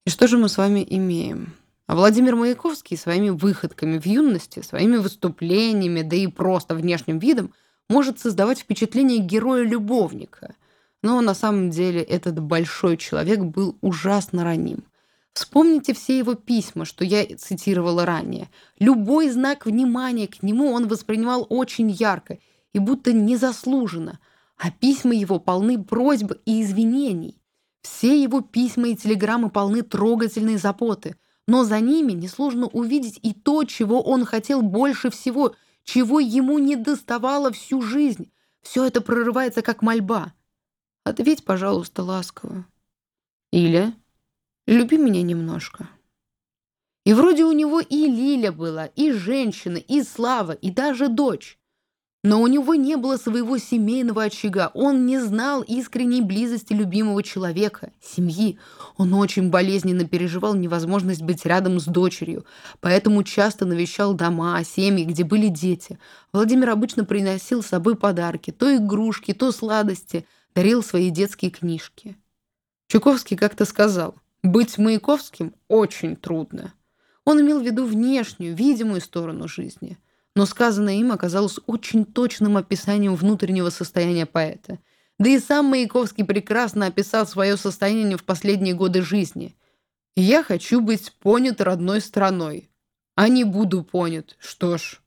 [0.07, 1.55] И что же мы с вами имеем?
[1.87, 7.53] А Владимир Маяковский своими выходками в юности, своими выступлениями, да и просто внешним видом
[7.89, 10.55] может создавать впечатление героя-любовника.
[11.03, 14.85] Но на самом деле этот большой человек был ужасно раним.
[15.33, 18.49] Вспомните все его письма, что я цитировала ранее.
[18.79, 22.39] Любой знак внимания к нему он воспринимал очень ярко
[22.73, 24.21] и будто незаслуженно,
[24.57, 27.41] а письма его полны просьб и извинений.
[27.83, 31.17] Все его письма и телеграммы полны трогательной заботы–
[31.47, 35.55] но за ними несложно увидеть и то, чего он хотел больше всего,
[35.85, 38.33] чего ему не доставало всю жизнь.
[38.63, 40.33] Все это прорывается как мольба.
[41.05, 42.67] Ответь, пожалуйста, ласково.
[43.53, 43.95] Или
[44.67, 45.89] люби меня немножко.
[47.05, 51.59] И вроде у него и Лиля была, и женщина, и Слава, и даже дочь.
[52.25, 54.71] Но у него не было своего семейного очага.
[54.73, 58.59] Он не знал искренней близости любимого человека, семьи.
[58.97, 62.47] Он очень болезненно переживал невозможность быть рядом с дочерью,
[62.81, 65.99] поэтому часто навещал дома, семьи, где были дети.
[66.33, 72.17] Владимир обычно приносил с собой подарки, то игрушки, то сладости, дарил свои детские книжки.
[72.89, 76.73] Чуковский как-то сказал, «Быть Маяковским очень трудно».
[77.27, 79.99] Он имел в виду внешнюю, видимую сторону жизни–
[80.35, 84.79] но сказанное им оказалось очень точным описанием внутреннего состояния поэта.
[85.19, 89.57] Да и сам Маяковский прекрасно описал свое состояние в последние годы жизни.
[90.17, 92.71] «Я хочу быть понят родной страной,
[93.15, 94.37] а не буду понят.
[94.39, 95.01] Что ж,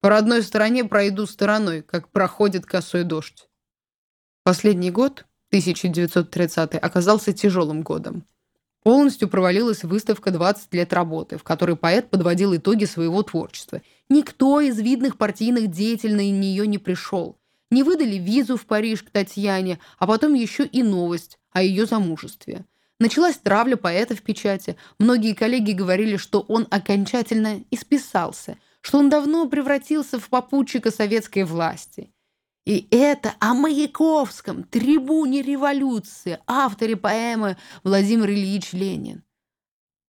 [0.00, 3.48] по родной стороне пройду стороной, как проходит косой дождь».
[4.44, 8.24] Последний год, 1930 оказался тяжелым годом.
[8.82, 13.82] Полностью провалилась выставка «20 лет работы», в которой поэт подводил итоги своего творчества.
[14.10, 17.38] Никто из видных партийных деятелей на нее не пришел.
[17.70, 22.64] Не выдали визу в Париж к Татьяне, а потом еще и новость о ее замужестве.
[22.98, 24.76] Началась травля поэта в печати.
[24.98, 32.10] Многие коллеги говорили, что он окончательно исписался, что он давно превратился в попутчика советской власти.
[32.64, 39.22] И это о Маяковском, трибуне революции, авторе поэмы Владимир Ильич Ленин.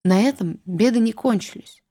[0.04, 1.82] На этом беды не кончились.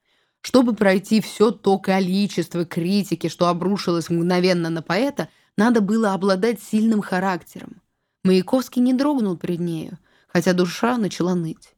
[0.42, 7.02] Чтобы пройти все то количество критики, что обрушилось мгновенно на поэта, надо было обладать сильным
[7.02, 7.82] характером.
[8.24, 11.74] Маяковский не дрогнул перед нею, хотя душа начала ныть.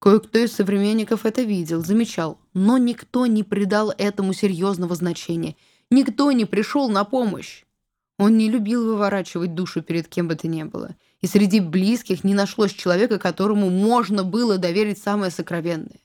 [0.00, 5.56] Кое-кто из современников это видел, замечал, но никто не придал этому серьезного значения,
[5.90, 7.64] никто не пришел на помощь.
[8.18, 10.96] Он не любил выворачивать душу перед кем бы то ни было.
[11.20, 16.00] И среди близких не нашлось человека, которому можно было доверить самое сокровенное.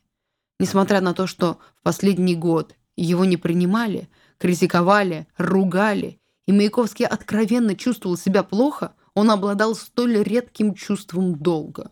[0.61, 4.07] Несмотря на то, что в последний год его не принимали,
[4.37, 11.89] критиковали, ругали, и Маяковский откровенно чувствовал себя плохо, он обладал столь редким чувством долга.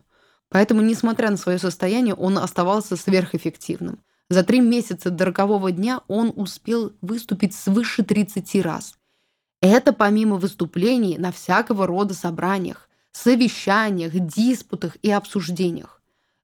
[0.49, 4.03] Поэтому, несмотря на свое состояние, он оставался сверхэффективным.
[4.29, 8.99] За три месяца до рокового дня он успел выступить свыше 30 раз.
[9.61, 15.98] Это помимо выступлений на всякого рода собраниях, совещаниях, диспутах и обсуждениях.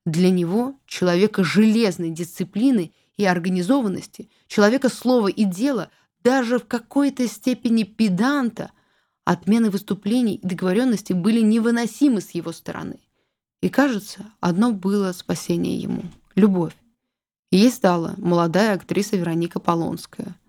[0.05, 5.89] Для него, человека железной дисциплины и организованности, человека слова и дела,
[6.23, 8.71] даже в какой-то степени педанта,
[9.23, 12.99] отмены выступлений и договоренности были невыносимы с его стороны.
[13.61, 16.03] И кажется, одно было спасение ему–
[16.35, 16.75] любовь.
[17.51, 20.35] Ей стала молодая актриса Вероника Полонская–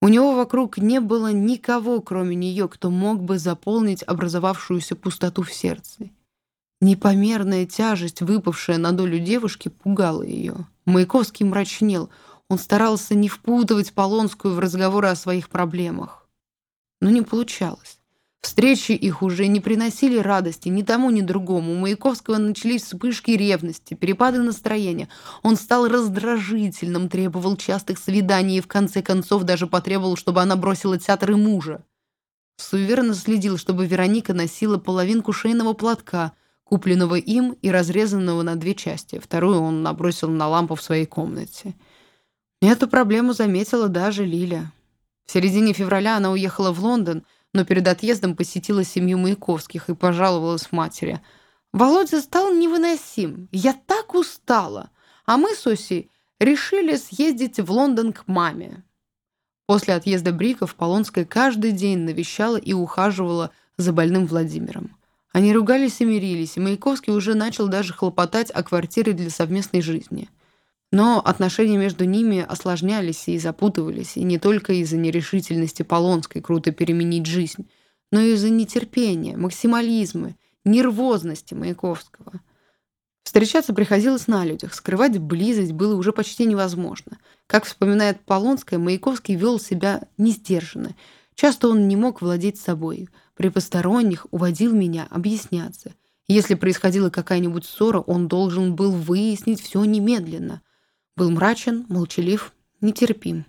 [0.00, 5.52] у него вокруг не было никого, кроме нее, кто мог бы заполнить образовавшуюся пустоту в
[5.52, 6.10] сердце.
[6.80, 10.54] Непомерная тяжесть, выпавшая на долю девушки, пугала ее.
[10.86, 12.08] Маяковский мрачнел.
[12.48, 16.28] Он старался не впутывать Полонскую в разговоры о своих проблемах.
[17.00, 17.98] Но не получалось.
[18.40, 21.72] Встречи их уже не приносили радости ни тому, ни другому.
[21.72, 25.08] У Маяковского начались вспышки ревности, перепады настроения.
[25.42, 30.98] Он стал раздражительным, требовал частых свиданий и в конце концов даже потребовал, чтобы она бросила
[30.98, 31.84] театр и мужа.
[32.56, 36.32] Суверенно следил, чтобы Вероника носила половинку шейного платка,
[36.68, 39.18] купленного им и разрезанного на две части.
[39.18, 41.74] Вторую он набросил на лампу в своей комнате.
[42.60, 44.72] Эту проблему заметила даже Лиля.
[45.24, 50.70] В середине февраля она уехала в Лондон– но перед отъездом посетила семью Маяковских и пожаловалась
[50.72, 51.20] матери.
[51.72, 53.48] «Володя стал невыносим.
[53.52, 54.90] Я так устала.
[55.26, 58.84] А мы с Осей решили съездить в Лондон к маме».
[59.66, 64.96] После отъезда Бриков Полонская каждый день навещала и ухаживала за больным Владимиром.
[65.32, 70.28] Они ругались и мирились, и Маяковский уже начал даже хлопотать о квартире для совместной жизни–
[70.90, 77.26] но отношения между ними осложнялись и запутывались, и не только из-за нерешительности Полонской круто переменить
[77.26, 77.68] жизнь,
[78.10, 82.40] но и из-за нетерпения, максимализма, нервозности Маяковского.
[83.22, 87.18] Встречаться приходилось на людях, скрывать близость было уже почти невозможно.
[87.46, 90.96] Как вспоминает Полонская, Маяковский вел себя несдержанно.
[91.34, 93.10] Часто он не мог владеть собой.
[93.38, 95.94] При посторонних уводил меня объясняться.
[96.26, 100.60] Если происходила какая-нибудь ссора, он должен был выяснить все немедленно.
[101.16, 103.46] Был мрачен, молчалив, нетерпим.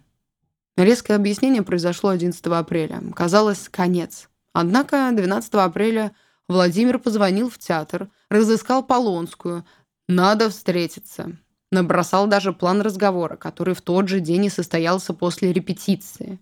[0.78, 3.02] Резкое объяснение произошло 11 апреля.
[3.16, 4.30] Казалось, конец.
[4.54, 6.12] Однако 12 апреля
[6.48, 9.66] Владимир позвонил в театр, разыскал Полонскую.
[10.08, 11.36] «Надо встретиться».
[11.72, 16.40] Набросал даже план разговора, который в тот же день и состоялся после репетиции.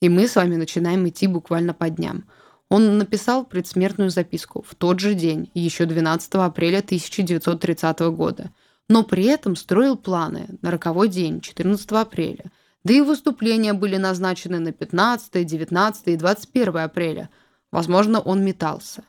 [0.00, 2.24] И мы с вами начинаем идти буквально по дням.
[2.68, 8.50] Он написал предсмертную записку в тот же день, еще 12 апреля 1930 года–
[8.88, 12.50] но при этом строил планы на роковой день, 14 апреля.
[12.84, 17.30] Да и выступления были назначены на 15, 19 и 21 апреля.
[17.70, 19.04] Возможно, он метался.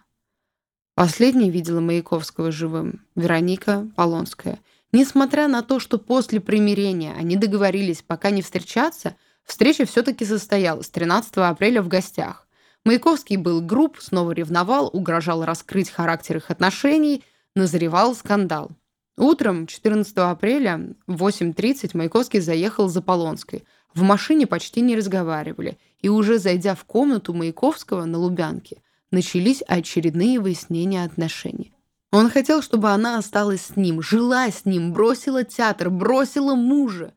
[0.96, 4.60] Последней видела Маяковского живым Вероника Полонская.
[4.92, 11.38] Несмотря на то, что после примирения они договорились пока не встречаться, встреча все-таки состоялась 13
[11.38, 12.48] апреля в гостях.
[12.86, 17.24] Маяковский был груб, снова ревновал, угрожал раскрыть характер их отношений,
[17.56, 18.72] назревал скандал.
[19.18, 23.66] Утром 14 апреля в 8.30 Маяковский заехал за Полонской.
[23.94, 30.40] В машине почти не разговаривали, и уже зайдя в комнату Маяковского на Лубянке, начались очередные
[30.40, 31.74] выяснения отношений.
[32.12, 37.14] Он хотел, чтобы она осталась с ним, жила с ним, бросила театр, бросила мужа.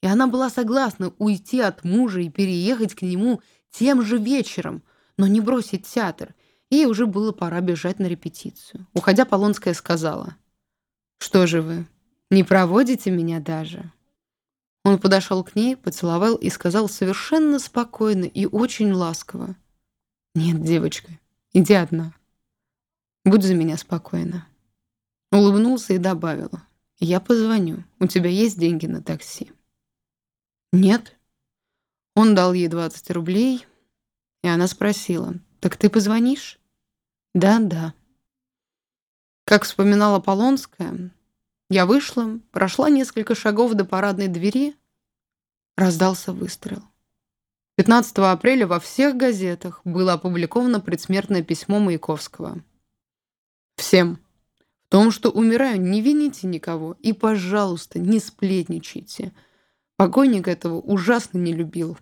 [0.00, 3.40] И она была согласна уйти от мужа и переехать к нему
[3.70, 4.82] тем же вечером,
[5.22, 6.34] но не бросить театр.
[6.68, 8.86] Ей уже было пора бежать на репетицию.
[8.92, 10.36] Уходя, Полонская сказала–
[11.22, 11.86] «Что же вы,
[12.32, 13.92] не проводите меня даже?»
[14.84, 19.54] Он подошел к ней, поцеловал и сказал совершенно спокойно и очень ласково.
[20.34, 21.12] «Нет, девочка,
[21.52, 22.12] иди одна.
[23.24, 24.48] Будь за меня спокойна».
[25.30, 26.50] Улыбнулся и добавил.
[26.98, 27.84] «Я позвоню.
[28.00, 29.52] У тебя есть деньги на такси?»
[30.72, 31.16] «Нет».
[32.16, 33.64] Он дал ей 20 рублей,
[34.42, 35.34] и она спросила.
[35.60, 36.58] «Так ты позвонишь?»
[37.34, 37.94] «Да, да».
[39.44, 41.10] Как вспоминала Полонская,
[41.68, 44.76] я вышла, прошла несколько шагов до парадной двери,
[45.76, 46.82] раздался выстрел.
[47.76, 52.62] 15 апреля во всех газетах было опубликовано предсмертное письмо Маяковского.
[53.76, 54.18] «Всем.
[54.84, 59.32] В том, что умираю, не вините никого и, пожалуйста, не сплетничайте.
[59.96, 61.96] Покойник этого ужасно не любил.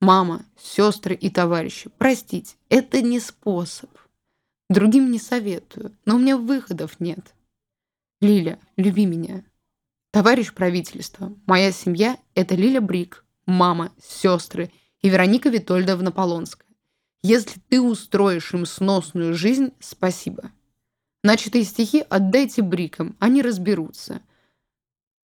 [0.00, 3.90] Мама, сестры и товарищи, простите, это не способ.
[4.68, 7.34] Другим не советую, но у меня выходов нет.
[8.20, 9.44] Лиля, люби меня.
[10.12, 14.70] Товарищ правительства, моя семья— это Лиля Брик, мама, сестры
[15.00, 16.68] и Вероника Витольдовна Полонская.
[17.22, 20.52] Если ты устроишь им сносную жизнь, спасибо.
[21.24, 24.22] Начатые стихи отдайте Брикам, они разберутся.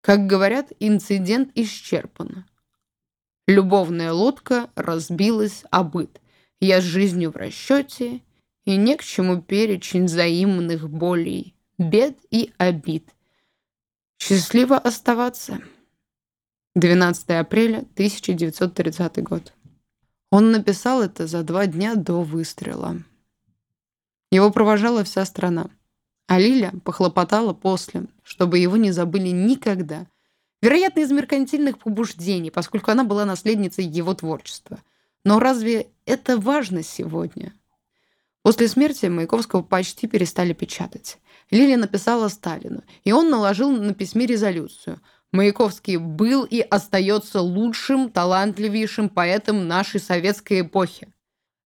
[0.02, 2.46] Как говорят, инцидент исчерпан.
[3.48, 6.22] Любовная лодка разбилась о быт.
[6.60, 8.22] Я с жизнью в расчете—
[8.66, 13.10] и не к чему перечень взаимных болей, бед и обид.
[14.20, 15.62] Счастливо оставаться.
[16.76, 19.54] 12 апреля 1930 год.
[20.32, 23.04] Он написал это за два дня до выстрела.
[24.32, 25.70] Его провожала вся страна.
[26.28, 30.08] А Лиля похлопотала после, чтобы его не забыли никогда.
[30.64, 34.80] Вероятно, из меркантильных побуждений, поскольку она была наследницей его творчества.
[35.26, 37.52] Но разве это важно сегодня?
[38.44, 41.18] После смерти Маяковского почти перестали печатать.
[41.52, 45.02] Лилия написала Сталину, и он наложил на письме резолюцию.
[45.34, 51.14] Маяковский был и остается лучшим, талантливейшим поэтом нашей советской эпохи.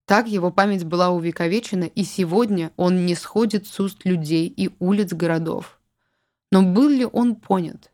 [0.08, 5.14] Так его память была увековечена, и сегодня он не сходит с уст людей и улиц
[5.14, 5.80] городов.
[6.52, 7.92] Но был ли он понят?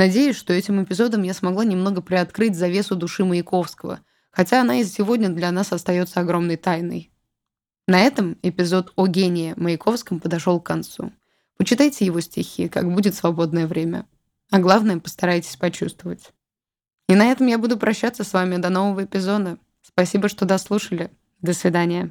[0.00, 5.28] Надеюсь, что этим эпизодом я смогла немного приоткрыть завесу души Маяковского, хотя она и сегодня
[5.28, 7.12] для нас остается огромной тайной.
[7.86, 11.12] На этом эпизод о гении Маяковском подошел к концу.
[11.58, 14.06] Почитайте его стихи, как будет свободное время.
[14.50, 16.30] А главное, постарайтесь почувствовать.
[17.06, 19.58] И на этом я буду прощаться с вами до нового эпизода.
[19.82, 21.10] Спасибо, что дослушали.
[21.42, 22.10] До свидания.